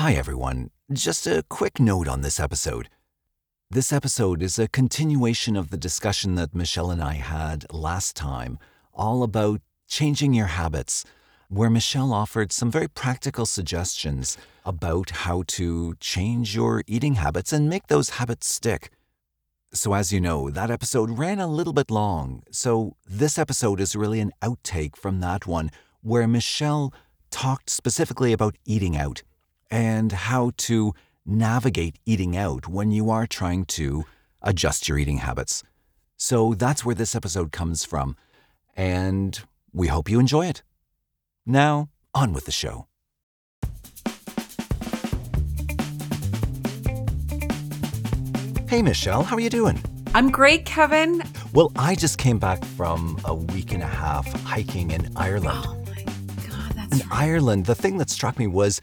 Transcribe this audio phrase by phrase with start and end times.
[0.00, 0.70] Hi, everyone.
[0.90, 2.88] Just a quick note on this episode.
[3.70, 8.58] This episode is a continuation of the discussion that Michelle and I had last time,
[8.94, 11.04] all about changing your habits,
[11.48, 17.68] where Michelle offered some very practical suggestions about how to change your eating habits and
[17.68, 18.88] make those habits stick.
[19.74, 22.42] So, as you know, that episode ran a little bit long.
[22.50, 25.70] So, this episode is really an outtake from that one
[26.00, 26.94] where Michelle
[27.30, 29.24] talked specifically about eating out
[29.70, 30.92] and how to
[31.24, 34.04] navigate eating out when you are trying to
[34.42, 35.62] adjust your eating habits.
[36.16, 38.16] So that's where this episode comes from,
[38.76, 39.40] and
[39.72, 40.62] we hope you enjoy it.
[41.46, 42.86] Now, on with the show.
[48.68, 49.82] Hey, Michelle, how are you doing?
[50.14, 51.22] I'm great, Kevin.
[51.54, 55.64] Well, I just came back from a week and a half hiking in Ireland.
[55.66, 56.02] Oh my
[56.48, 57.18] God, that's In right.
[57.20, 58.80] Ireland, the thing that struck me was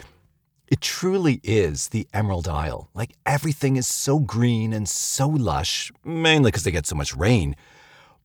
[0.67, 2.89] it truly is the Emerald Isle.
[2.93, 7.55] Like everything is so green and so lush, mainly because they get so much rain.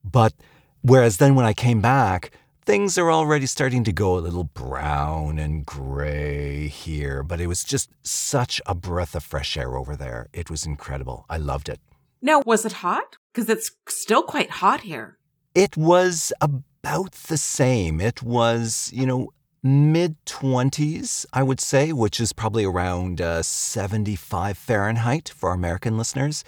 [0.05, 0.35] But
[0.83, 2.33] whereas then when I came back,
[2.65, 7.23] things are already starting to go a little brown and gray here.
[7.23, 10.29] But it was just such a breath of fresh air over there.
[10.33, 11.25] It was incredible.
[11.29, 11.81] I loved it.
[12.21, 13.17] Now, was it hot?
[13.33, 15.19] Because it's still quite hot here.
[15.55, 18.01] It was about the same.
[18.01, 19.33] It was, you know,
[19.63, 25.97] mid 20s, I would say, which is probably around uh, 75 Fahrenheit for our American
[25.97, 26.45] listeners.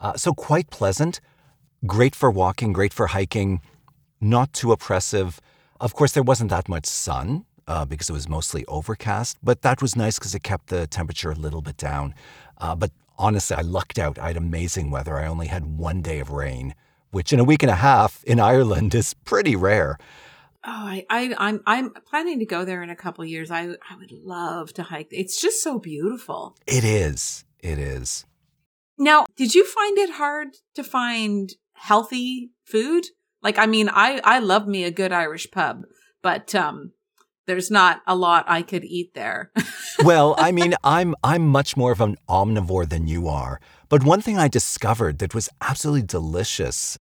[0.00, 1.20] Uh, so quite pleasant.
[1.86, 3.60] Great for walking, great for hiking,
[4.20, 5.40] not too oppressive.
[5.80, 9.80] Of course, there wasn't that much sun uh, because it was mostly overcast, but that
[9.80, 12.14] was nice because it kept the temperature a little bit down.
[12.58, 14.18] Uh, but honestly, I lucked out.
[14.18, 15.16] I had amazing weather.
[15.16, 16.74] I only had one day of rain,
[17.12, 19.98] which in a week and a half in Ireland is pretty rare.
[20.70, 23.50] Oh, I, I, I'm, I'm planning to go there in a couple years.
[23.50, 25.08] I, I would love to hike.
[25.10, 26.58] It's just so beautiful.
[26.66, 27.46] It is.
[27.60, 28.26] It is.
[28.98, 33.06] Now, did you find it hard to find healthy food?
[33.42, 35.84] Like, I mean, I, I love me a good Irish pub,
[36.20, 36.92] but, um,
[37.46, 39.50] there's not a lot I could eat there.
[40.04, 43.58] well, I mean, I'm I'm much more of an omnivore than you are.
[43.88, 46.98] But one thing I discovered that was absolutely delicious.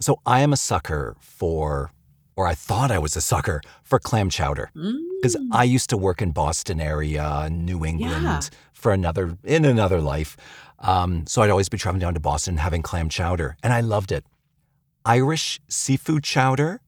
[0.00, 1.92] So I am a sucker for
[2.36, 5.48] or I thought I was a sucker for clam chowder because Mm.
[5.52, 8.40] I used to work in Boston area, New England Yeah.
[8.72, 10.36] for another in another life.
[10.78, 14.10] Um, so I'd always be traveling down to Boston having clam chowder, and I loved
[14.12, 14.24] it.
[15.04, 16.80] Irish seafood chowder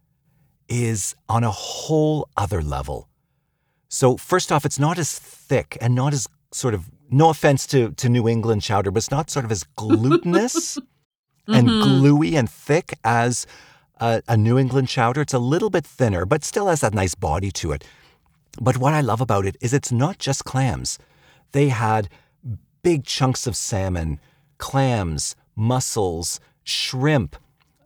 [0.68, 3.08] is on a whole other level.
[3.88, 7.90] So first off, it's not as thick and not as sort of no offense to
[7.92, 10.78] to New England chowder, but it's not sort of as glutinous
[11.46, 11.82] and Mhm.
[11.82, 13.46] gluey and thick as
[14.00, 15.20] a, a New England chowder.
[15.20, 17.84] It's a little bit thinner, but still has that nice body to it.
[18.60, 20.98] But what I love about it is it's not just clams.
[21.52, 22.08] They had
[22.82, 24.20] big chunks of salmon,
[24.58, 27.36] clams, mussels, shrimp.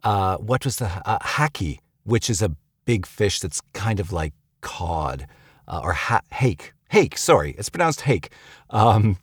[0.02, 2.54] Uh, what was the uh, hacky, which is a
[2.84, 5.26] big fish that's kind of like cod
[5.66, 6.72] uh, or ha- hake.
[6.90, 8.30] Hake, sorry, it's pronounced hake.
[8.70, 9.18] Um,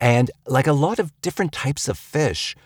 [0.00, 2.56] and like a lot of different types of fish.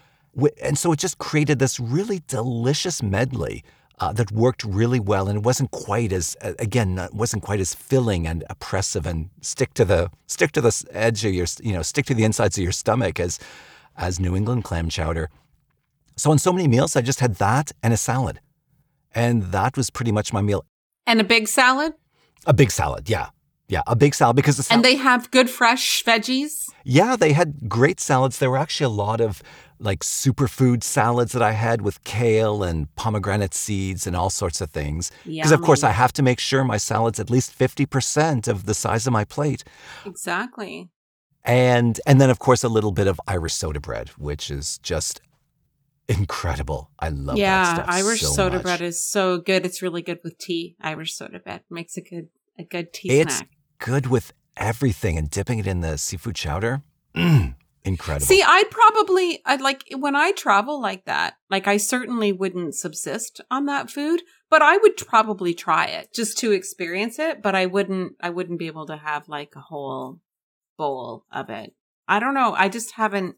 [0.62, 3.65] And so it just created this really delicious medley
[4.00, 7.75] uh, that worked really well, and it wasn't quite as uh, again, wasn't quite as
[7.75, 11.82] filling and oppressive and stick to the stick to the edge of your you know
[11.82, 13.38] stick to the insides of your stomach as
[13.97, 15.31] as New England clam chowder.
[16.16, 18.41] So on so many meals, I just had that and a salad,
[19.15, 20.65] and that was pretty much my meal.
[21.06, 21.94] and a big salad.
[22.47, 23.31] A big salad, yeah,
[23.69, 24.76] yeah, a big salad because the salad.
[24.76, 26.70] And they have good fresh veggies.
[26.84, 28.38] Yeah, they had great salads.
[28.38, 29.43] There were actually a lot of
[29.81, 34.71] like superfood salads that I had with kale and pomegranate seeds and all sorts of
[34.71, 35.11] things.
[35.25, 38.75] Because of course I have to make sure my salad's at least 50% of the
[38.75, 39.65] size of my plate.
[40.05, 40.88] Exactly.
[41.44, 45.21] And and then of course a little bit of Irish soda bread, which is just
[46.09, 46.91] incredible.
[46.99, 47.84] I love that yeah.
[47.87, 48.62] Irish so soda much.
[48.62, 49.65] bread is so good.
[49.65, 50.77] It's really good with tea.
[50.81, 52.28] Irish soda bread makes a good
[52.59, 53.50] a good tea It's snack.
[53.78, 56.82] good with everything and dipping it in the seafood chowder.
[57.14, 58.26] Mm, incredible.
[58.26, 63.40] See, I'd probably I'd like when I travel like that, like I certainly wouldn't subsist
[63.50, 67.66] on that food, but I would probably try it just to experience it, but I
[67.66, 70.20] wouldn't I wouldn't be able to have like a whole
[70.76, 71.75] bowl of it.
[72.06, 72.54] I don't know.
[72.54, 73.36] I just haven't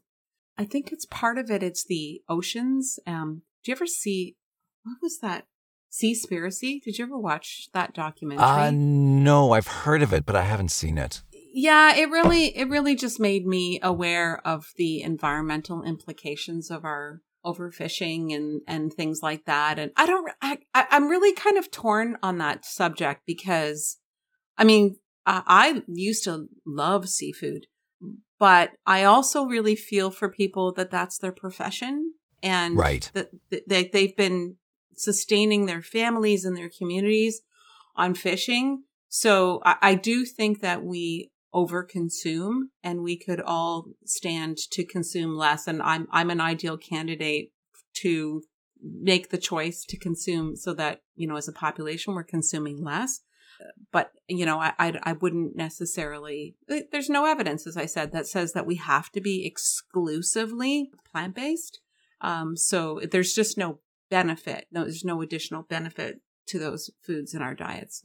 [0.57, 2.99] I think it's part of it it's the oceans.
[3.07, 4.37] Um do you ever see
[4.83, 5.45] what was that?
[5.91, 6.81] Seaspiracy?
[6.81, 8.45] Did you ever watch that documentary?
[8.45, 11.21] uh, no, I've heard of it, but I haven't seen it.
[11.53, 17.21] Yeah it really it really just made me aware of the environmental implications of our
[17.45, 21.71] overfishing and and things like that and i don't I, I i'm really kind of
[21.71, 23.97] torn on that subject because
[24.57, 27.67] i mean uh, I used to love seafood,
[28.39, 33.09] but I also really feel for people that that's their profession and Right.
[33.13, 34.55] that that they, they've been
[34.95, 37.41] sustaining their families and their communities
[37.95, 38.83] on fishing.
[39.09, 45.35] So I, I do think that we overconsume and we could all stand to consume
[45.35, 45.67] less.
[45.67, 47.51] And I'm, I'm an ideal candidate
[47.95, 48.43] to
[48.81, 53.21] make the choice to consume so that, you know, as a population, we're consuming less.
[53.91, 58.25] But, you know, I, I, I wouldn't necessarily, there's no evidence, as I said, that
[58.25, 61.79] says that we have to be exclusively plant based.
[62.21, 64.65] Um, so there's just no benefit.
[64.71, 68.03] No, there's no additional benefit to those foods in our diets.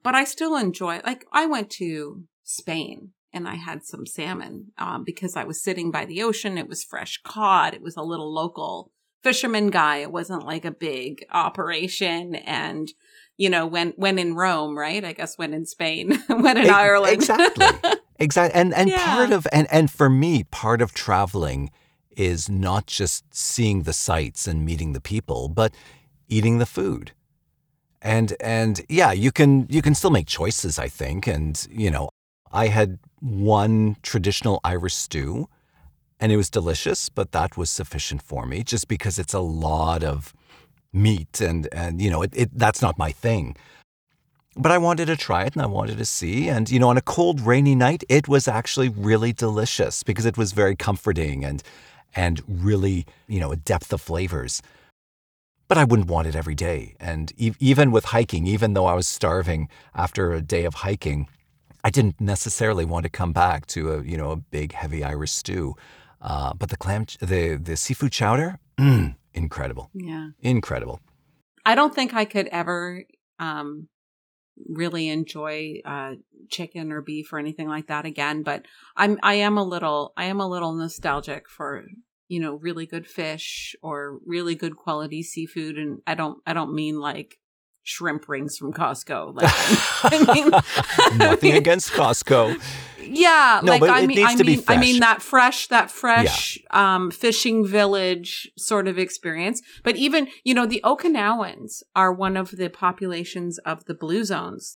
[0.00, 5.02] But I still enjoy, like, I went to Spain and I had some salmon um,
[5.04, 6.56] because I was sitting by the ocean.
[6.56, 7.74] It was fresh caught.
[7.74, 8.92] It was a little local
[9.24, 9.96] fisherman guy.
[9.98, 12.34] It wasn't like a big operation.
[12.36, 12.88] And,
[13.36, 15.04] you know, when, when in Rome, right?
[15.04, 17.12] I guess when in Spain, when in E- Ireland.
[17.14, 17.66] Exactly.
[18.20, 18.60] Exactly.
[18.60, 19.04] And and Yeah.
[19.04, 21.72] part of and and for me, part of traveling
[22.16, 25.74] is not just seeing the sights and meeting the people, but
[26.28, 27.10] eating the food.
[28.00, 31.26] And and yeah, you can you can still make choices, I think.
[31.26, 32.08] And you know,
[32.54, 35.48] I had one traditional Irish stew
[36.20, 40.04] and it was delicious, but that was sufficient for me just because it's a lot
[40.04, 40.32] of
[40.92, 43.56] meat and and you know, it, it that's not my thing.
[44.56, 46.48] But I wanted to try it and I wanted to see.
[46.48, 50.38] And, you know, on a cold, rainy night, it was actually really delicious because it
[50.38, 51.60] was very comforting and,
[52.14, 54.62] and really, you know, a depth of flavors.
[55.66, 56.94] But I wouldn't want it every day.
[57.00, 61.26] And e- even with hiking, even though I was starving after a day of hiking,
[61.84, 65.32] I didn't necessarily want to come back to a, you know, a big, heavy Irish
[65.32, 65.76] stew.
[66.20, 69.90] Uh, but the clam, the, the seafood chowder, mm, incredible.
[69.92, 70.28] yeah.
[70.40, 71.00] Incredible.
[71.66, 73.04] I don't think I could ever
[73.38, 73.88] um,
[74.68, 76.12] really enjoy uh,
[76.50, 78.42] chicken or beef or anything like that again.
[78.42, 78.66] But
[78.96, 81.84] I'm I am a little I am a little nostalgic for
[82.28, 86.74] you know really good fish or really good quality seafood, and I don't I don't
[86.74, 87.38] mean like
[87.84, 89.34] shrimp rings from Costco.
[89.40, 89.50] Like
[90.12, 92.60] I mean, Nothing against Costco.
[93.00, 95.22] yeah, No, like but I it mean, needs I to be mean, I mean that
[95.22, 99.62] fresh, that fresh um, fishing village sort of experience.
[99.82, 104.78] But even you know, the Okinawans are one of the populations of the blue zones.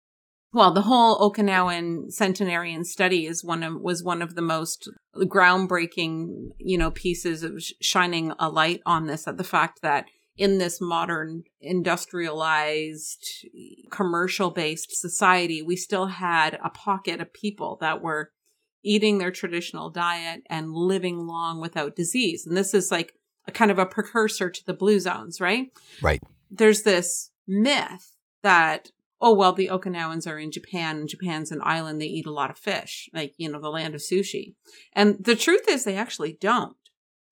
[0.54, 6.50] Well, the whole Okinawan centenarian study is one of was one of the most groundbreaking,
[6.57, 9.28] you know, pieces of sh- shining a light on this.
[9.28, 10.06] At the fact that
[10.38, 13.46] in this modern industrialized
[13.90, 18.32] commercial based society we still had a pocket of people that were
[18.84, 22.46] eating their traditional diet and living long without disease.
[22.46, 23.14] And this is like
[23.48, 25.72] a kind of a precursor to the blue zones right?
[26.02, 26.22] Right.
[26.52, 28.92] there's this myth that
[29.22, 32.02] oh well the okinawans are in japan and japan's an island.
[32.02, 34.56] They eat a lot of fish like you know the land of sushi.
[34.94, 36.76] And the truth is they actually don't.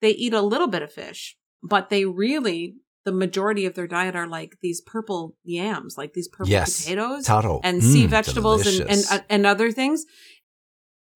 [0.02, 4.16] They eat a little bit of fish but they really the majority of their diet
[4.16, 6.82] are like these purple yams like these purple Yes.
[6.82, 7.60] potatoes Taro.
[7.64, 10.06] and sea Mm, vegetables and, and and other things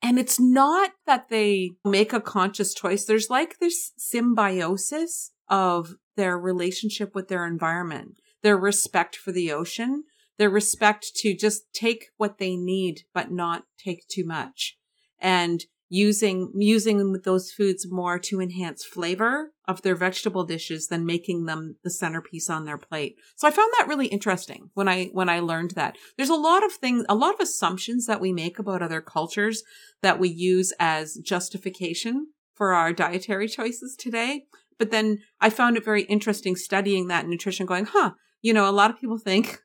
[0.02, 6.38] and it's not that they make a conscious choice there's like this symbiosis of their
[6.38, 10.04] relationship with their environment their respect for the ocean
[10.38, 14.78] their respect to just take what they need but not take too much
[15.20, 21.46] and using using those foods more to enhance flavor of their vegetable dishes than making
[21.46, 23.16] them the centerpiece on their plate.
[23.36, 25.98] So I found that really interesting when I when I learned that.
[26.18, 29.64] There's a lot of things a lot of assumptions that we make about other cultures
[30.02, 34.46] that we use as justification for our dietary choices today.
[34.78, 38.12] But then I found it very interesting studying that nutrition going, huh,
[38.42, 39.60] you know, a lot of people think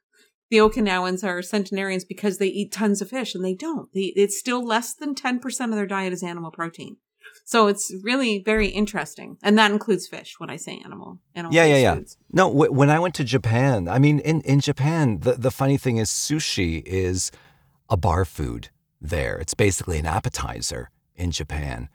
[0.52, 3.90] the Okinawans are centenarians because they eat tons of fish and they don't.
[3.94, 6.98] They, it's still less than 10% of their diet is animal protein.
[7.46, 9.38] So it's really very interesting.
[9.42, 11.20] And that includes fish when I say animal.
[11.34, 11.94] animal Yeah, yeah, based yeah.
[11.94, 12.16] foods.
[12.32, 15.78] No, w- when I went to Japan, I mean, in, in Japan, the, the funny
[15.78, 17.30] thing is sushi is
[17.88, 18.68] a bar food
[19.00, 19.38] there.
[19.38, 21.88] It's basically an appetizer in Japan.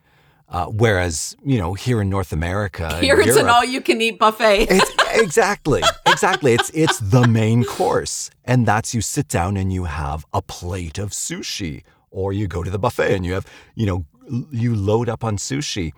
[0.50, 4.18] Uh, whereas, you know, here in North America, Here it's an all you can eat
[4.18, 4.68] buffet.
[4.72, 6.54] it's exactly, exactly.
[6.54, 10.98] It's it's the main course, and that's you sit down and you have a plate
[10.98, 13.46] of sushi, or you go to the buffet and you have,
[13.76, 14.06] you know,
[14.52, 15.92] you load up on sushi.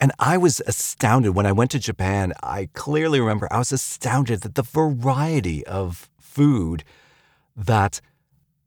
[0.00, 2.32] And I was astounded when I went to Japan.
[2.42, 6.84] I clearly remember I was astounded at the variety of food
[7.54, 8.00] that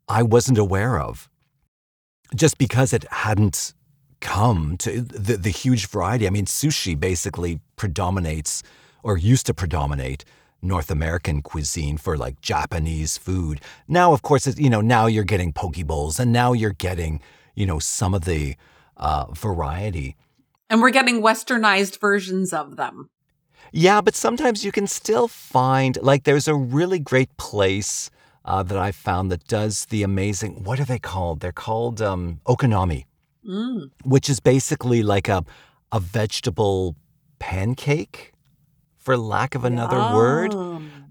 [0.08, 1.30] I wasn't aware of,
[2.36, 3.74] just because it hadn't
[4.20, 6.28] come to the, the huge variety.
[6.28, 8.62] I mean, sushi basically predominates
[9.04, 10.26] or used to predominate
[10.62, 13.60] North American cuisine for like Japanese food.
[13.88, 17.22] Now, of course, you know, now you're getting poke bowls and now you're getting,
[17.54, 18.56] you know, some of the
[18.98, 20.16] uh, variety.
[20.70, 23.10] And we're getting westernized versions of them.
[23.72, 28.10] Yeah, but sometimes you can still find, like, there's a really great place
[28.46, 31.40] uh, that I found that does the amazing, what are they called?
[31.40, 33.06] They're called um, okonomi,
[33.46, 33.92] Mm.
[34.06, 35.44] which is basically like a,
[35.92, 36.96] a vegetable
[37.40, 38.33] pancake,
[39.04, 40.54] for lack of another word.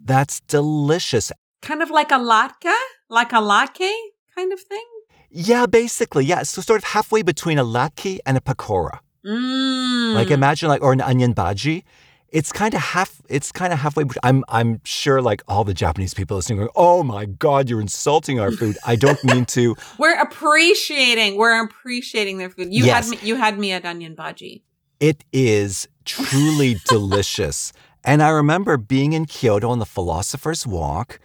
[0.04, 1.30] That's delicious.
[1.61, 2.72] Kind of like a latke,
[3.08, 3.90] like a latke
[4.34, 4.84] kind of thing.
[5.30, 6.42] Yeah, basically, yeah.
[6.42, 8.99] So sort of halfway between a latke and a pakora.
[9.25, 10.14] Mm.
[10.14, 11.84] Like imagine like or an onion bhaji.
[12.28, 13.20] It's kind of half.
[13.28, 14.04] It's kind of halfway.
[14.22, 18.40] I'm I'm sure like all the Japanese people listening going, Oh my God, you're insulting
[18.40, 18.76] our food.
[18.87, 19.76] I don't mean to.
[19.99, 21.37] we're appreciating.
[21.37, 22.72] We're appreciating their food.
[22.72, 23.11] You Yes.
[23.11, 23.26] had me.
[23.28, 24.62] You had me at onion bhaji.
[25.02, 27.73] It is truly delicious.
[28.04, 31.18] And I remember being in Kyoto on the Philosopher's Walk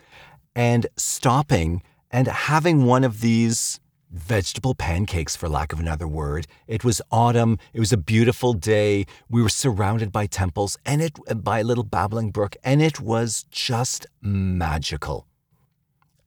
[0.56, 3.80] and stopping and having one of these
[4.10, 6.48] vegetable pancakes, for lack of another word.
[6.66, 7.60] It was autumn.
[7.72, 9.06] It was a beautiful day.
[9.30, 13.46] We were surrounded by temples and it by a little babbling brook, and it was
[13.52, 15.28] just magical.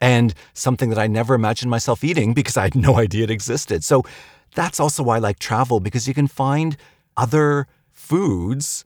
[0.00, 3.82] And something that I never imagined myself eating because I had no idea it existed.
[3.82, 4.04] So
[4.54, 6.76] that's also why I like travel because you can find
[7.16, 8.84] other foods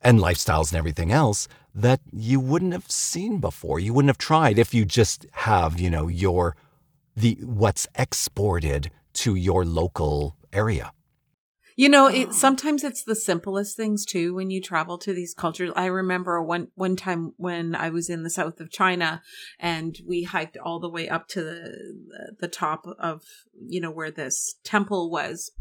[0.00, 3.78] and lifestyles and everything else that you wouldn't have seen before.
[3.78, 6.56] You wouldn't have tried if you just have, you know, your
[7.16, 10.92] the what's exported to your local area.
[11.76, 15.70] You know, it sometimes it's the simplest things too when you travel to these cultures.
[15.74, 19.22] I remember one one time when I was in the south of China
[19.58, 23.22] and we hiked all the way up to the the top of,
[23.66, 25.52] you know, where this temple was.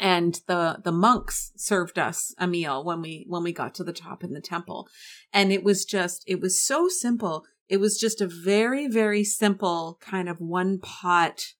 [0.00, 3.92] And the the monks served us a meal when we when we got to the
[3.92, 4.88] top in the temple.
[5.32, 7.44] And it was just it was so simple.
[7.68, 11.54] It was just a very very simple kind of one pot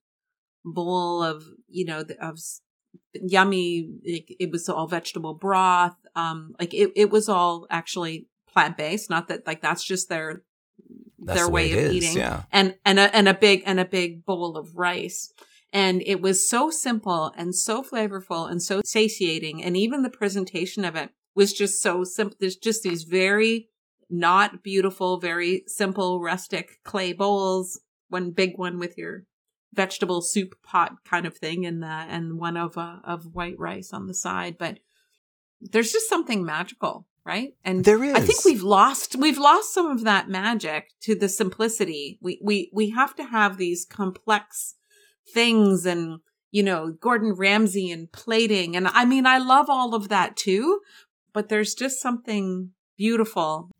[0.64, 2.38] bowl of, you know, of
[3.14, 9.10] yummy it, it was all vegetable broth um like it, it was all actually plant-based
[9.10, 10.42] not that like that's just their
[11.18, 12.42] That's their the way, way of is, eating yeah.
[12.52, 15.32] and and a, and a big and a big bowl of rice
[15.72, 19.62] and it was so simple and so flavorful and so satiating.
[19.62, 23.68] And even the presentation of it was just so simple there's just these very
[24.10, 27.80] not beautiful very simple rustic clay bowls.
[28.08, 29.24] One big one with your
[29.74, 33.92] vegetable soup pot kind of thing and the and one of uh, of white rice
[33.92, 34.56] on the side.
[34.58, 34.78] But
[35.60, 37.52] there's just something magical right?
[37.62, 41.28] And there is i think we've lost we've lost some of that magic to the
[41.28, 42.18] simplicity.
[42.22, 44.76] We we we have to have these complex
[45.34, 46.20] things and
[46.50, 50.80] you know gordon ramsay and plating and i mean i love all of that too
[51.32, 53.70] but there's just something beautiful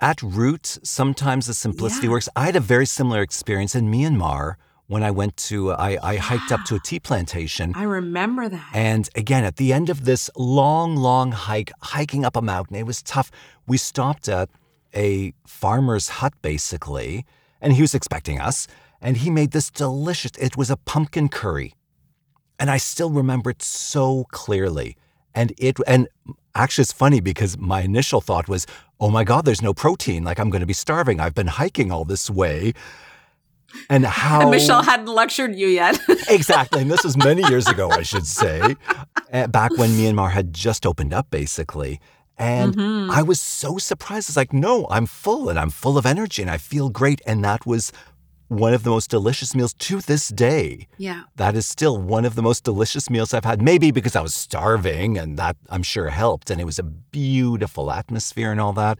[0.00, 2.12] At root, sometimes the simplicity Yeah.
[2.14, 2.28] works.
[2.36, 4.54] I had a very similar experience in Myanmar
[4.86, 7.72] when I went to I, I hiked up to a tea plantation.
[7.74, 12.36] i remember that And again, at the end of this long, long hike, hiking up
[12.36, 13.28] a mountain, it was tough.
[13.66, 14.48] We stopped at
[14.94, 17.24] a farmer's hut, basically,
[17.60, 18.66] and he was expecting us.
[19.00, 21.74] And he made this delicious, it was a pumpkin curry.
[22.58, 24.96] And I still remember it so clearly.
[25.34, 26.08] And it, and
[26.54, 28.66] actually, it's funny because my initial thought was,
[28.98, 30.24] oh my God, there's no protein.
[30.24, 31.20] Like I'm going to be starving.
[31.20, 32.72] I've been hiking all this way.
[33.88, 34.40] And how.
[34.40, 36.80] and michelle hadn't lectured you yet exactly.
[36.80, 38.74] And this was many years ago, I should say,
[39.32, 42.00] uh, back when Myanmar had just opened up, basically.
[42.36, 43.10] And Mhm.
[43.10, 44.28] I was so surprised.
[44.30, 47.20] It's like, no, I'm full and I'm full of energy and I feel great.
[47.26, 47.92] And that was
[48.48, 50.88] one of the most delicious meals to this day.
[50.96, 53.60] yeah That is still one of the most delicious meals I've had.
[53.62, 56.50] Maybe because I was starving and that I'm sure helped.
[56.50, 58.98] And it was a beautiful atmosphere and all that.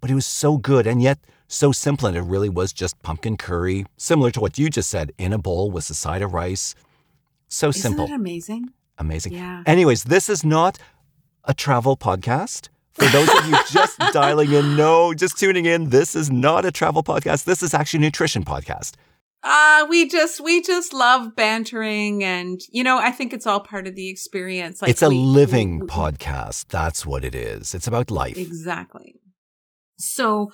[0.00, 2.08] But it was so good and yet so simple.
[2.08, 5.38] And it really was just pumpkin curry, similar to what you just said, in a
[5.38, 6.74] bowl with a side of rice.
[7.48, 8.06] So isn't simple.
[8.06, 9.32] it amazing Amazing.
[9.34, 10.78] yeah Anyways, this is not
[11.44, 12.68] a travel podcast.
[12.94, 16.70] For those of you just dialing in, no, just tuning in, this is not a
[16.72, 17.44] travel podcast.
[17.44, 18.94] This is actually a nutrition podcast.
[19.42, 23.86] Uh, we just we just love bantering and you know, I think it's all part
[23.86, 24.82] of the experience.
[24.82, 26.66] Like it's a we- living we- podcast.
[26.68, 27.74] That's what it is.
[27.74, 28.36] It's about life.
[28.36, 29.14] Exactly.
[29.98, 30.50] So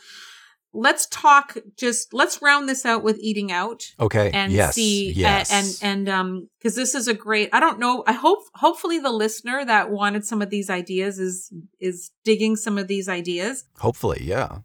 [0.76, 4.30] let's talk just let's round this out with eating out Okay.
[4.33, 4.75] and yes.
[4.75, 5.50] see yes.
[5.50, 9.11] and and um because this is a great i don't know i hope hopefully the
[9.11, 14.21] listener that wanted some of these ideas is is digging some of these ideas Hopefully,
[14.23, 14.59] yeah.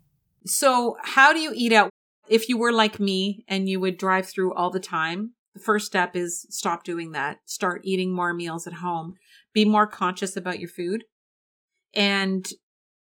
[0.46, 1.89] So, how do you eat out?
[2.27, 5.86] If you were like me and you would drive through all the time, the first
[5.86, 7.39] step is stop doing that.
[7.46, 9.15] Start eating more meals at home.
[9.53, 11.03] Be more conscious about your food.
[11.94, 12.48] And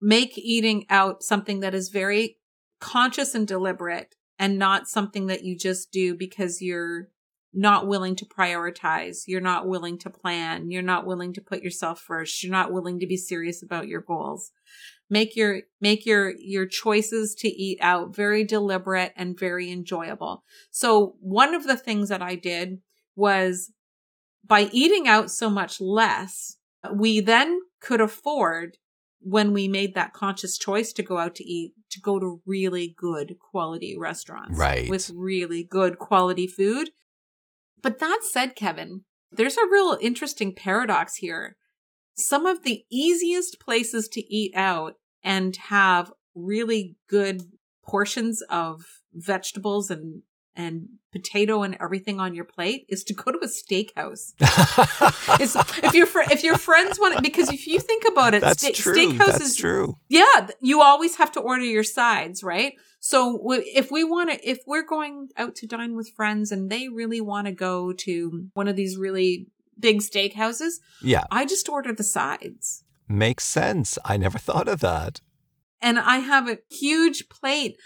[0.00, 2.36] make eating out something that is very
[2.82, 7.08] conscious and deliberate and not something that you just do because you're
[7.54, 9.20] not willing to prioritize.
[9.26, 10.70] You're not willing to plan.
[10.70, 12.42] You're not willing to put yourself first.
[12.42, 14.50] You're not willing to be serious about your goals.
[15.08, 20.42] Make your, make your, your choices to eat out very deliberate and very enjoyable.
[20.70, 22.80] So one of the things that I did
[23.14, 23.70] was
[24.44, 26.56] by eating out so much less,
[26.92, 28.78] we then could afford
[29.24, 32.94] when we made that conscious choice to go out to eat to go to really
[32.96, 34.88] good quality restaurants Right.
[34.88, 36.90] with really good quality food
[37.82, 41.56] but that said kevin there's a real interesting paradox here
[42.16, 47.42] some of the easiest places to eat out and have really good
[47.84, 48.82] portions of
[49.14, 50.22] vegetables and
[50.54, 54.32] and potato and everything on your plate is to go to a steakhouse
[55.84, 58.62] if your fr- if your friends want it, because if you think about it, That's
[58.62, 58.94] steak- true.
[58.94, 59.96] steakhouse That's is true.
[60.08, 60.48] yeah.
[60.60, 62.74] You always have to order your sides, right?
[63.00, 66.70] So w- if we want to, if we're going out to dine with friends and
[66.70, 71.68] they really want to go to one of these really big steakhouses, Yeah, I just
[71.68, 72.84] order the sides.
[73.08, 73.98] makes sense.
[74.04, 75.20] I never thought of that.
[75.80, 77.76] and I have a huge plate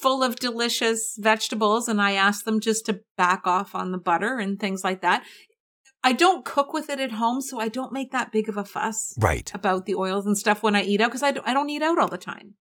[0.00, 4.38] full of delicious vegetables and I ask them just to back off on the butter
[4.38, 5.24] and things like that.
[6.04, 8.64] I don't cook with it at home, so I don't make that big of a
[8.64, 9.48] fuss Right.
[9.54, 11.82] about the oils and stuff when I eat out because I don't, I don't eat
[11.82, 12.54] out all the time.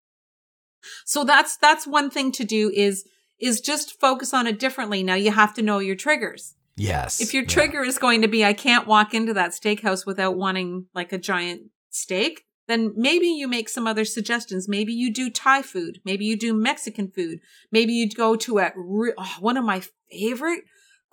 [1.06, 3.06] So that's that's one thing to do is
[3.40, 5.02] is just focus on it differently.
[5.04, 6.56] Now you have to know your triggers.
[6.76, 7.20] Yes.
[7.22, 7.50] If your Yeah.
[7.50, 11.18] trigger is going to be I can't walk into that steakhouse without wanting like a
[11.18, 14.68] giant steak, then maybe you make some other suggestions.
[14.68, 16.00] Maybe you do Thai food.
[16.06, 17.40] Maybe you do Mexican food.
[17.72, 20.64] Maybe you go to a oh, one of my favorite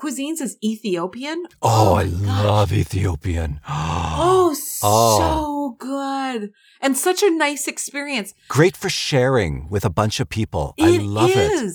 [0.01, 1.45] cuisines is Ethiopian.
[1.61, 2.45] Oh, I oh, gosh.
[2.45, 3.61] love Ethiopian.
[3.69, 4.55] Oh, Oh.
[4.55, 5.77] so oh.
[5.79, 6.53] good.
[6.81, 8.33] And such a nice experience.
[8.47, 10.75] Great for sharing with a bunch of people.
[10.81, 11.75] I It love it.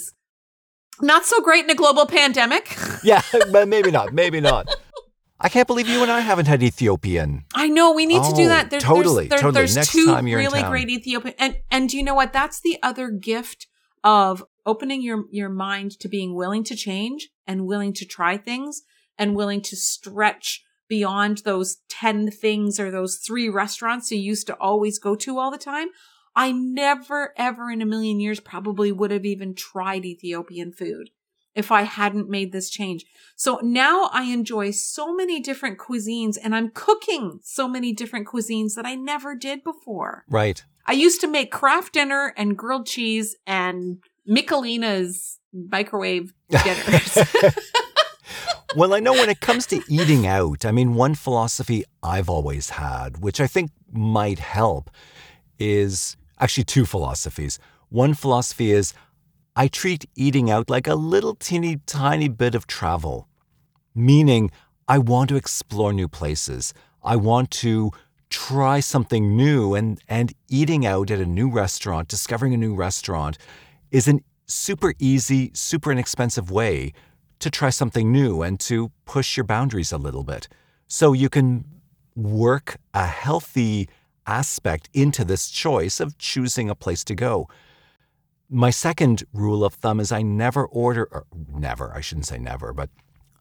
[1.02, 2.78] Not so great in a global pandemic.
[3.04, 3.22] Yeah,
[3.68, 4.14] maybe not.
[4.14, 4.74] Maybe not.
[5.44, 7.44] I can't believe you and I haven't had Ethiopian.
[7.54, 8.70] I know we need to do Oh, that.
[8.70, 9.54] There's, totally, there's, there- totally.
[9.62, 10.72] There's Next two time you're in really town.
[10.72, 12.32] great Ethiopian, and and do you know what?
[12.34, 13.68] That's the other gift
[14.04, 18.84] of opening your your mind to being willing to change and willing to try things
[19.18, 24.54] and willing to stretch beyond those ten things or those three restaurants you used to
[24.56, 25.90] always go to all the time.
[26.36, 31.10] I never, ever in a million years probably would have even tried Ethiopian food
[31.56, 33.06] if I hadn't made this change.
[33.36, 38.76] So now I enjoy so many different cuisines and I'm cooking so many different cuisines
[38.76, 40.24] that I never did before.
[40.30, 40.64] Right.
[40.86, 47.18] I used to make Kraft dinner and grilled cheese and Michelina's microwave dinners.
[48.76, 52.72] well, I know when it comes to eating out, I mean, one philosophy I've always
[52.72, 54.90] had, which I think might help,
[55.60, 57.60] is actually two philosophies.
[57.90, 58.94] One philosophy is
[59.56, 63.28] I treat eating out like a little teeny tiny bit of travel,
[63.94, 64.50] meaning
[64.88, 66.74] I want to explore new places.
[67.04, 67.92] I want to
[68.32, 73.38] try something new and and eating out at a new restaurant, discovering a new restaurant
[73.92, 76.92] is an super easy, super inexpensive way
[77.38, 80.48] to try something new and to push your boundaries a little bit.
[80.88, 81.66] So you can
[82.16, 83.88] work a healthy
[84.26, 87.48] aspect into this choice of choosing a place to go.
[88.54, 92.72] My second rule of thumb is I never order, or never, I shouldn't say never,
[92.72, 92.90] but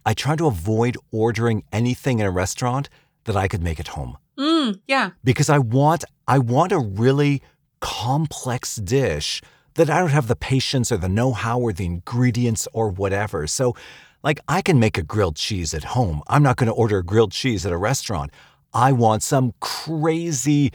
[0.07, 2.89] I try to avoid ordering anything in a restaurant
[3.25, 5.11] that I could make at home mm, yeah.
[5.23, 7.43] because I want I want a really
[7.81, 9.43] complex dish
[9.75, 13.47] that I don't have the patience or the know-how or the ingredients or whatever.
[13.47, 13.75] So
[14.23, 16.23] like I can make a grilled cheese at home.
[16.29, 18.31] I'm not going to order a grilled cheese at a restaurant.
[18.75, 20.73] I want some crazy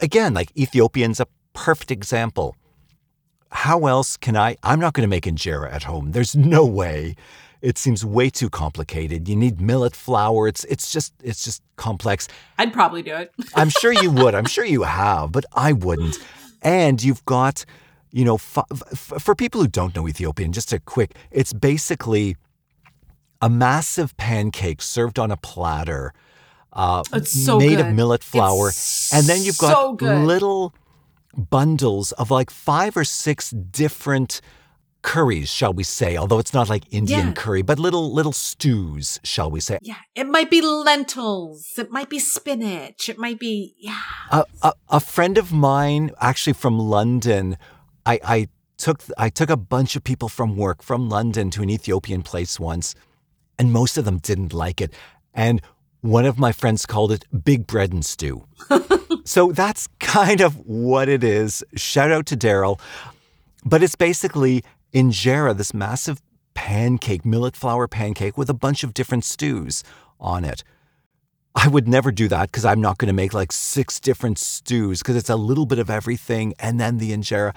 [0.00, 2.56] again, like Ethiopian's a perfect example.
[3.50, 6.12] How else can I I'm not going to make injera at home.
[6.12, 7.14] There's no way.
[7.60, 9.28] It seems way too complicated.
[9.28, 10.46] You need millet flour.
[10.48, 12.28] It's it's just it's just complex.
[12.58, 13.32] I'd probably do it.
[13.54, 14.34] I'm sure you would.
[14.34, 16.18] I'm sure you have, but I wouldn't.
[16.62, 17.64] And you've got,
[18.12, 18.58] you know, f-
[18.92, 22.36] f- for people who don't know Ethiopian, just a quick, it's basically
[23.40, 26.12] a massive pancake served on a platter,
[26.72, 30.26] uh, It's so made of millet flour, It's and then you've got so good.
[30.26, 30.74] little
[31.38, 34.40] bundles of like five or six different
[35.02, 36.16] curries, shall we say?
[36.16, 37.32] Although it's not like Indian Yeah.
[37.32, 39.78] curry, but little little stews, shall we say?
[39.80, 39.94] Yeah.
[40.14, 41.78] It might be lentils.
[41.78, 43.08] It might be spinach.
[43.08, 44.02] It might be, yeah.
[44.30, 47.56] A, a, a friend of mine, actually from London,
[48.04, 51.70] I, I took I took a bunch of people from work from London to an
[51.70, 52.94] Ethiopian place once,
[53.58, 54.92] and most of them didn't like it.
[55.32, 55.62] And
[56.00, 58.44] one of my friends called it big bread and stew.
[59.28, 61.62] So that's kind of what it is.
[61.76, 62.80] Shout out to Daryl.
[63.62, 66.22] But it's basically injera, this massive
[66.54, 69.84] pancake, millet flour pancake with a bunch of different stews
[70.18, 70.64] on it.
[71.54, 75.00] I would never do that because I'm not going to make like six different stews
[75.00, 77.54] because it's a little bit of everything and then the injera.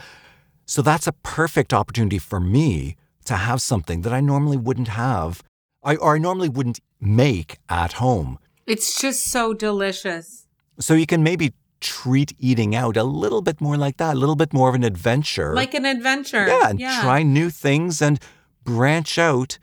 [0.65, 5.41] So that's a perfect opportunity for me to have something that I normally wouldn't have
[5.83, 8.39] I, or I normally wouldn't make at home.
[8.67, 10.47] It's just so delicious.
[10.79, 14.35] So you can maybe treat eating out a little bit more like that, a little
[14.35, 15.53] bit more of an adventure.
[15.55, 16.47] Like an adventure.
[16.47, 18.19] yeah, and try new things and
[18.63, 19.57] branch out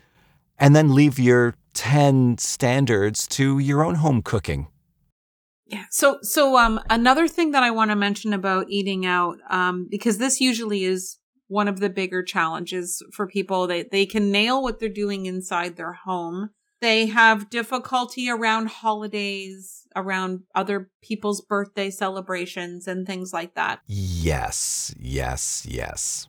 [0.58, 4.66] and then leave your 10 standards to your own home cooking.
[5.66, 5.84] Yeah.
[5.90, 10.18] So, so, um, another thing that I want to mention about eating out, um, because
[10.18, 11.18] this usually is
[11.48, 13.66] one of the bigger challenges for people.
[13.66, 16.50] They, they can nail what they're doing inside their home.
[16.80, 23.80] They have difficulty around holidays, around other people's birthday celebrations and things like that.
[23.88, 26.28] Yes, yes, yes.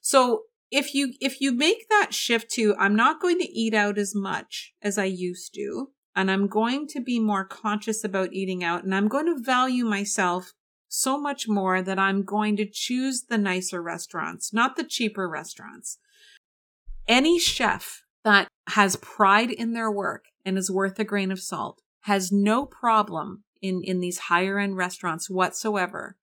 [0.00, 3.98] So if you if you make that shift to I'm not going to eat out
[3.98, 8.62] as much as I used to, and I'm going to be more conscious about eating
[8.62, 10.52] out, and I'm going to value myself
[10.90, 15.98] so much more that I'm going to choose the nicer restaurants, not the cheaper restaurants.
[17.08, 21.80] Any chef that has pride in their work and is worth a grain of salt
[22.02, 26.16] has no problem in, in these higher end restaurants whatsoever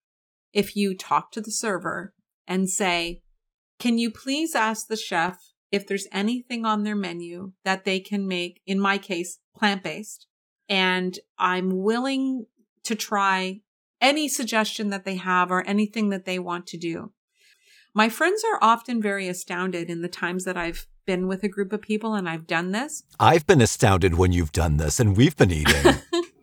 [0.54, 2.14] if you talk to the server
[2.48, 3.22] and say,
[3.80, 8.28] can you please ask the chef if there's anything on their menu that they can
[8.28, 10.28] make, in my case, plant based?
[10.68, 12.48] And I'm willing
[12.84, 13.62] to try
[14.02, 17.12] any suggestion that they have or anything that they want to do.
[17.94, 21.74] My friends are often very astounded in the times that I've been with a group
[21.74, 23.04] of people and I've done this.
[23.20, 25.96] I've been astounded when you've done this and we've been eating.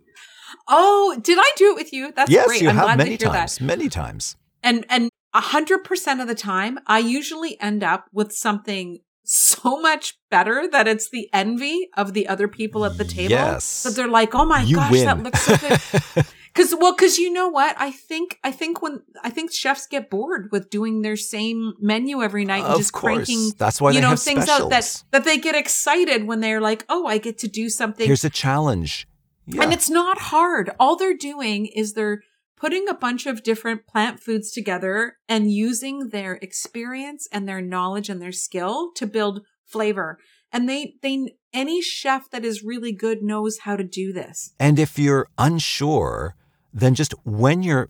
[0.69, 2.13] oh, did I do it with you?
[2.17, 2.63] That's yes, great.
[2.63, 3.65] you I'm have glad many to hear times, that.
[3.65, 4.37] many times.
[4.63, 9.81] And and a hundred percent of the time, I usually end up with something so
[9.81, 13.31] much better that it's the envy of the other people at the table.
[13.31, 13.83] Yes.
[13.83, 15.05] That they're like, oh my You gosh, win.
[15.07, 16.27] that looks so good.
[16.55, 17.75] Cause well, cause you know what?
[17.79, 22.23] I think I think when I think chefs get bored with doing their same menu
[22.23, 23.15] every night and of just course.
[23.15, 24.61] cranking That's why you know things specials.
[24.63, 28.07] out that that they get excited when they're like, oh, I get to do something
[28.07, 29.09] Here's a challenge.
[29.47, 29.65] Yeah.
[29.65, 30.71] and it's not hard.
[30.79, 32.23] All they're doing is they're
[32.57, 38.09] putting a bunch of different plant foods together and using their experience and their knowledge
[38.09, 40.19] and their skill to build flavor.
[40.53, 44.55] And they, they, any chef that is really good knows how to do this.
[44.59, 46.37] And if you're unsure,
[46.75, 47.89] then just when you're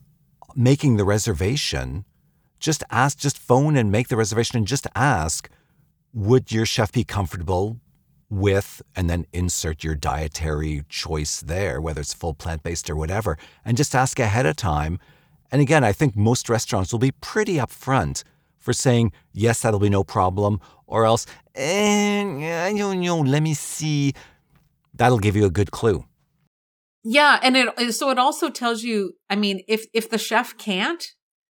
[0.54, 2.04] making the reservation,
[2.60, 5.48] just ask, just phone and make the reservation and just ask,
[6.12, 7.80] would your chef be comfortable
[8.30, 13.38] with, and then insert your dietary choice there, whether it's full plant based or whatever,
[13.64, 14.98] and just ask ahead of time.
[15.50, 18.22] And again, I think most restaurants will be pretty upfront
[18.58, 23.54] for saying, yes, that'll be no problem, or else, eh, I don't know, let me
[23.54, 24.14] see.
[24.94, 26.04] That'll give you a good clue.
[27.04, 27.38] Yeah.
[27.42, 31.04] And it, so it also tells you, I mean, if, if the chef can't,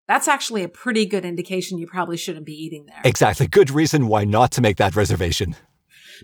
[0.07, 3.01] that's actually a pretty good indication you probably shouldn't be eating there.
[3.05, 3.47] Exactly.
[3.47, 5.57] Good reason why not to make that reservation.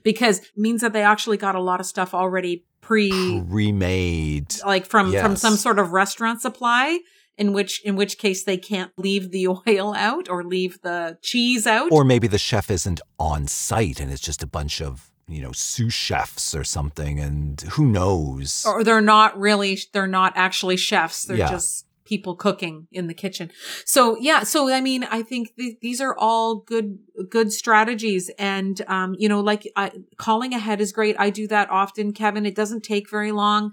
[0.04, 4.54] because means that they actually got a lot of stuff already pre Remade.
[4.64, 6.98] like from from some sort of restaurant supply
[7.36, 11.66] in which in which case they can't leave the oil out or leave the cheese
[11.66, 15.42] out Or maybe the chef isn't on site and it's just a bunch of, you
[15.42, 18.64] know, sous chefs or something, and who knows?
[18.66, 21.50] or they're not really they're not actually chefs they're Yeah.
[21.50, 23.48] just people cooking in the kitchen
[23.84, 28.82] so yeah so i mean i think th- these are all good good strategies and
[28.88, 32.56] um you know like I, calling ahead is great i do that often kevin it
[32.56, 33.72] doesn't take very long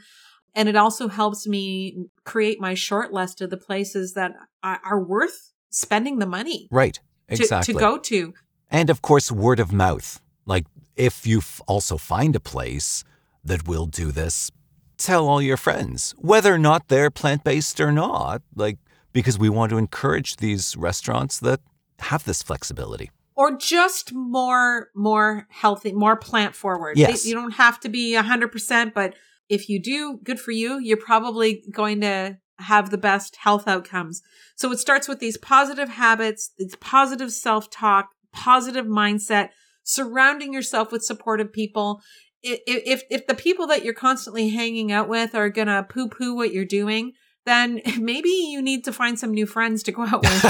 [0.53, 5.51] and it also helps me create my short list of the places that are worth
[5.71, 6.99] spending the money right.
[7.29, 7.73] to, Exactly.
[7.73, 8.33] to go to
[8.69, 10.19] And of course, word of mouth.
[10.47, 13.03] Like if you f- also find a place
[13.43, 14.49] that will do this,
[14.97, 18.41] tell all your friends, whether or not they're plant based or not.
[18.55, 18.77] Like,
[19.13, 21.59] because we want to encourage these restaurants that
[21.99, 23.09] have this flexibility.
[23.35, 27.25] or just more more healthy more plant forward Yes.
[27.27, 29.13] you don't have to be 100% but
[29.49, 32.37] if you do good for you you're probably going to
[32.71, 34.21] have the best health outcomes
[34.55, 39.49] so it starts with these positive habits these positive self-talk positive mindset
[39.87, 42.01] surrounding yourself with supportive people
[42.43, 46.53] if if the people that you're constantly hanging out with are gonna poo poo what
[46.53, 47.13] you're doing
[47.45, 50.43] then maybe you need to find some new friends to go out with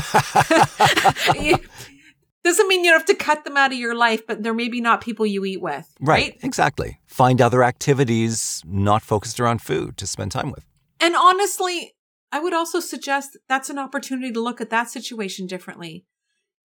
[2.43, 5.02] doesn't mean you have to cut them out of your life, but they're maybe not
[5.02, 5.93] people you eat with.
[6.00, 6.38] Right, Right.
[6.41, 7.00] exactly.
[7.06, 10.65] Find other activities not focused around food to spend time with.
[11.02, 11.95] And honestly,
[12.32, 16.06] I would also suggest that's an opportunity to look at that situation differently.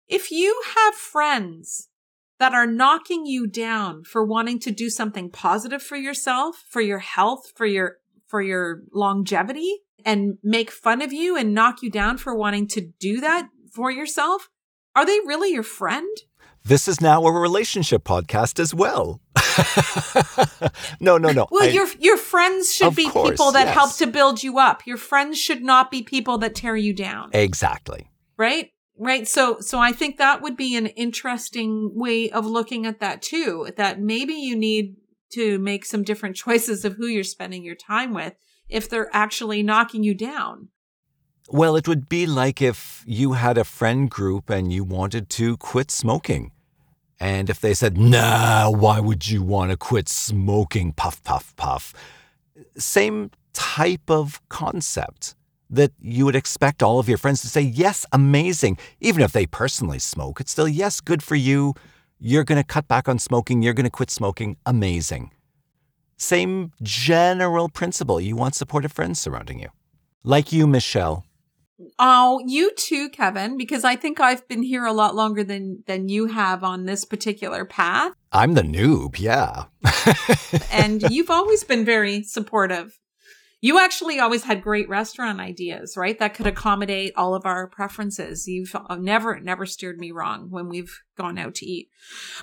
[0.09, 1.89] If you have friends
[2.39, 7.01] that are knocking you down for wanting to do something positive for yourself, for your
[7.01, 7.97] health, for your,
[8.27, 12.81] for your longevity and make fun of you and knock you down for wanting to
[12.81, 14.49] do that for yourself,
[14.95, 16.09] are they really your friend?
[16.65, 19.21] This is now a relationship podcast as well.
[21.01, 21.47] no, no, no.
[21.51, 23.75] Well, I- your your friends should be course, people that yes.
[23.75, 24.87] help to build you up.
[24.87, 27.31] Your friends should not be people that tear you down.
[27.33, 28.11] exactly.
[28.37, 33.01] right right so so i think that would be an interesting way of looking at
[33.01, 34.97] that too that maybe you need
[35.31, 38.35] to make some different choices of who you're spending your time with
[38.69, 40.69] if they're actually knocking you down
[41.51, 45.57] Well, it would be like if you had a friend group and you wanted to
[45.57, 46.53] quit smoking.
[47.19, 50.93] And if they said, nah, why would you want to quit smoking?
[50.93, 51.95] Puff, puff, puff.
[52.77, 55.35] Same type of concept
[55.71, 58.79] that you would expect all of your friends to say, yes, amazing.
[59.01, 61.75] Even if they personally smoke, it's still, yes, good for you.
[62.19, 63.63] You're going to cut back on smoking.
[63.63, 64.57] You're going to quit smoking.
[64.67, 65.33] Amazing.
[66.17, 68.21] Same general principle.
[68.21, 69.69] You want supportive friends surrounding you.
[70.25, 71.25] Like you, Michelle.
[72.01, 76.09] oh you too kevin because i think i've been here a lot longer than than
[76.09, 79.65] you have on this particular path I'm the noob, yeah.
[80.73, 82.99] and you've always been very supportive.
[83.61, 86.19] You actually always had great restaurant ideas, right?
[86.19, 88.47] That could accommodate all of our preferences.
[88.47, 91.89] You've uh, never, never steered me wrong when we've gone out to eat.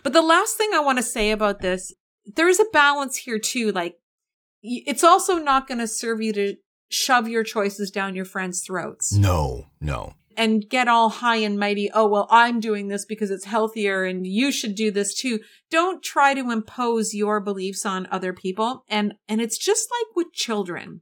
[0.03, 1.93] But the last thing I want to say about this,
[2.25, 3.71] there's a balance here too.
[3.71, 3.95] Like,
[4.61, 6.55] it's also not going to serve you to
[6.89, 10.13] shove your choices down your friends' throats No, no.
[10.37, 11.89] And get all high and mighty.
[11.93, 15.39] Oh, well, I'm doing this because it's healthier and you should do this too.
[15.71, 18.83] Don't try to impose your beliefs on other people.
[18.87, 21.01] And, and it's just like with children.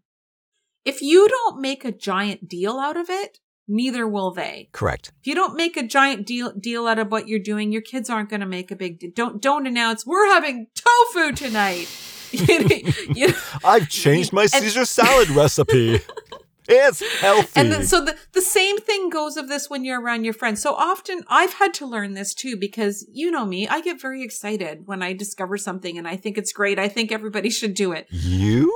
[0.85, 4.69] If you don't make a giant deal out of it, neither will they.
[4.73, 5.11] Correct.
[5.21, 8.09] If you don't make a giant deal, deal out of what you're doing, your kids
[8.09, 9.11] aren't going to make a big deal.
[9.15, 11.87] Don't, don't announce we're having tofu tonight.
[12.31, 12.81] you,
[13.15, 16.01] you- I've changed my And- Caesar salad recipe.
[16.67, 17.59] It's healthy.
[17.59, 20.61] And then, so the, the same thing goes of this when you're around your friends.
[20.61, 24.23] So often I've had to learn this too, because you know me, I get very
[24.23, 26.79] excited when I discover something and I think it's great.
[26.79, 28.07] I think everybody should do it.
[28.09, 28.71] you?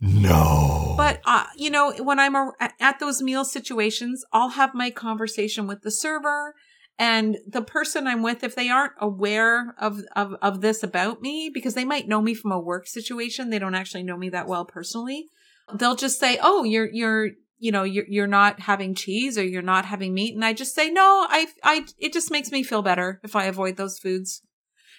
[0.00, 0.94] No.
[0.96, 5.66] But, uh, you know, when I'm a, at those meal situations, I'll have my conversation
[5.66, 6.54] with the server
[6.98, 11.50] and the person I'm with, if they aren't aware of, of, of this about me,
[11.52, 14.46] because they might know me from a work situation, they don't actually know me that
[14.46, 15.28] well personally.
[15.74, 19.62] They'll just say, "Oh, you're you're you know you're you're not having cheese or you're
[19.62, 22.82] not having meat," and I just say, "No, I I it just makes me feel
[22.82, 24.42] better if I avoid those foods."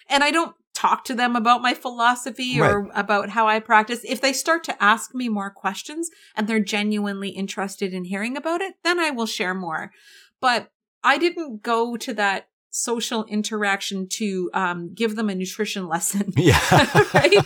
[0.08, 4.00] And I don't talk to them about my philosophy or about how I practice.
[4.04, 8.60] If they start to ask me more questions and they're genuinely interested in hearing about
[8.60, 9.92] it, then I will share more.
[10.40, 10.72] But
[11.04, 16.32] I didn't go to that social interaction to um, give them a nutrition lesson.
[16.36, 16.58] yeah.
[17.14, 17.38] right?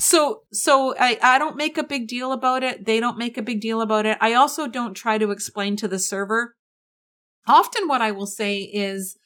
[0.00, 2.84] So, so I, I don't make a big deal about it.
[2.84, 4.18] They don't make a big deal about it.
[4.20, 6.54] I also don't try to explain to the server.
[7.48, 9.16] Often what I will say is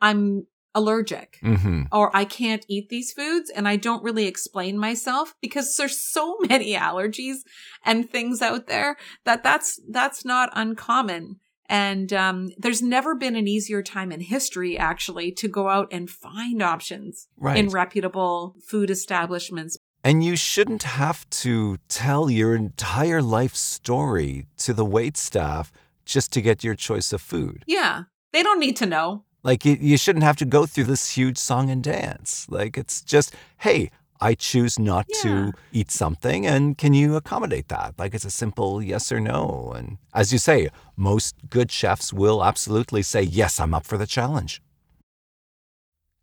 [0.00, 5.34] I'm allergic hmm or I can't eat these foods and I don't really explain myself
[5.42, 7.38] because there's so many allergies
[7.84, 13.46] and things out there that that's that's not uncommon and um, there's never been an
[13.48, 17.56] easier time in history actually to go out and find options Right.
[17.56, 24.72] in reputable food establishments And you shouldn't have to tell your entire life story to
[24.74, 25.70] the wait staff
[26.04, 27.64] just to get your choice of food.
[27.66, 28.02] yeah
[28.32, 31.38] they don't need to know Like, you, you shouldn't have to go through this huge
[31.38, 32.46] song and dance.
[32.50, 33.34] Like, it's just,
[33.66, 35.22] hey, I choose not Yeah.
[35.22, 37.98] to eat something, and can you accommodate that?
[37.98, 39.72] Like, it's a simple yes or no.
[39.74, 44.06] And as you say, most good chefs will absolutely say, yes, I'm up for the
[44.06, 44.62] challenge.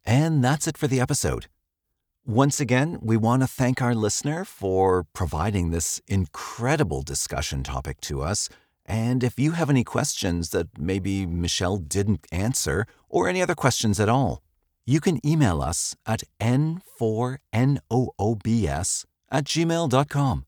[0.06, 1.48] And that's it for the episode.
[2.26, 8.22] Once again, we want to thank our listener for providing this incredible discussion topic to
[8.22, 8.50] us.
[8.86, 14.00] And if you have any questions that maybe Michelle didn't answer, or any other questions
[14.00, 14.42] at all,
[14.88, 16.82] you can email us at n4noobs
[19.30, 20.46] at gmail.com.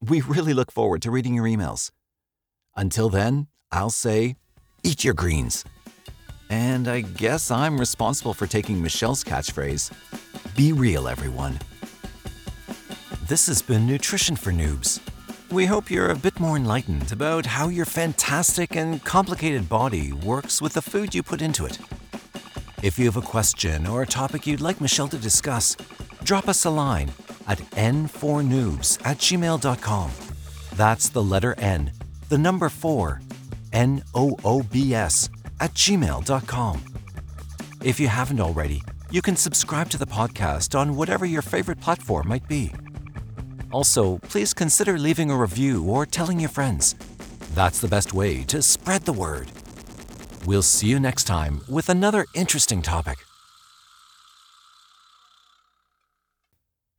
[0.00, 1.90] We really look forward to reading your emails.
[2.76, 4.36] Until then, I'll say,
[4.82, 5.64] eat your greens.
[6.50, 9.92] And I guess I'm responsible for taking Michelle's catchphrase
[10.58, 11.56] be real, everyone.
[13.28, 15.00] This has been Nutrition for Noobs.
[15.52, 20.60] We hope you're a bit more enlightened about how your fantastic and complicated body works
[20.60, 21.78] with the food you put into it.
[22.80, 25.76] If you have a question or a topic you'd like Michelle to discuss,
[26.22, 27.10] drop us a line
[27.48, 30.10] at n4noobs at gmail.com.
[30.76, 31.90] That's the letter N,
[32.28, 33.20] the number 4,
[33.72, 36.84] N O O B S, at gmail.com.
[37.82, 42.28] If you haven't already, you can subscribe to the podcast on whatever your favorite platform
[42.28, 42.72] might be.
[43.72, 46.94] Also, please consider leaving a review or telling your friends.
[47.54, 49.50] That's the best way to spread the word.
[50.46, 53.18] We'll see you next time with another interesting topic.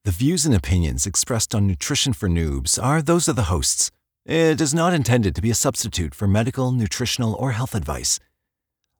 [0.06, 3.91] The views and opinions expressed on Nutrition for Noobs are those of the hosts.
[4.25, 8.19] It is not intended to be a substitute for medical, nutritional, or health advice.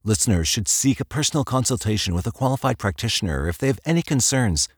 [0.04, 4.70] Listeners should seek a personal consultation with a qualified practitioner if they have any concerns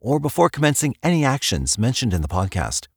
[0.00, 2.88] or before commencing any actions mentioned in the podcast.